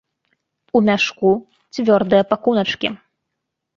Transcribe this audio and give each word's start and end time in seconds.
У 0.77 0.81
мяшку 0.87 1.29
цвёрдыя 1.81 2.23
пакуначкі. 2.33 2.87